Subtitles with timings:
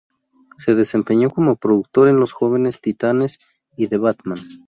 [0.57, 3.37] Se desempeñó como productor en Los Jóvenes Titanes
[3.77, 4.39] y The Batman.